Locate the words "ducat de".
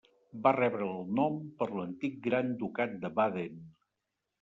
2.65-3.17